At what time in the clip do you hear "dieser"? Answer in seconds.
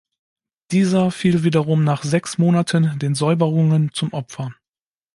0.71-1.11